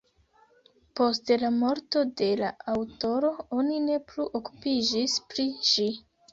[0.99, 5.91] Post la morto de la aŭtoro, oni ne plu okupiĝis pri ĝi.